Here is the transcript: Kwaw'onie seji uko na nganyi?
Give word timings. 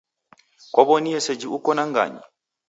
Kwaw'onie 0.73 1.19
seji 1.25 1.47
uko 1.57 1.69
na 1.73 1.83
nganyi? 1.89 2.21